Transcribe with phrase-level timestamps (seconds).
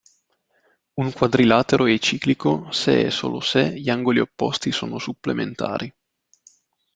[1.03, 2.51] Un quadrilatero é ciclico
[2.81, 5.87] se e solo se gli angoli opposti sono supplementari.